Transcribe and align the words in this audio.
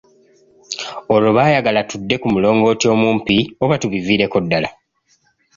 Olwo 1.13 1.29
baayagala 1.37 1.81
tudde 1.89 2.15
ku 2.21 2.27
mulongooti 2.33 2.85
omumpi 2.93 3.35
oba 3.63 3.75
tubiviireko 3.81 4.37
ddala. 4.43 4.69